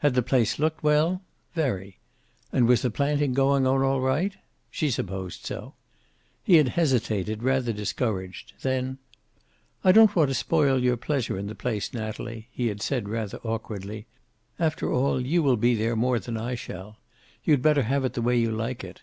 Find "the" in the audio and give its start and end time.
0.12-0.20, 2.82-2.90, 11.46-11.54, 18.12-18.20